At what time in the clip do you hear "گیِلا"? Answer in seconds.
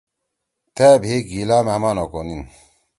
1.29-1.59